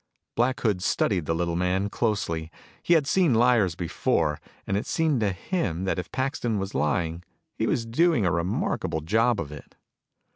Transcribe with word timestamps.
Black 0.35 0.59
Hood 0.61 0.81
studied 0.81 1.27
the 1.27 1.35
little 1.35 1.55
man 1.55 1.87
closely. 1.87 2.49
He 2.81 2.95
had 2.95 3.05
seen 3.05 3.35
liars 3.35 3.75
before, 3.75 4.41
and 4.65 4.75
it 4.75 4.87
seemed 4.87 5.19
to 5.19 5.31
him 5.31 5.83
that 5.83 5.99
if 5.99 6.11
Paxton 6.11 6.57
was 6.57 6.73
lying 6.73 7.21
he 7.53 7.67
was 7.67 7.85
doing 7.85 8.25
a 8.25 8.31
remarkable 8.31 9.01
job 9.01 9.39
of 9.39 9.51
it. 9.51 9.75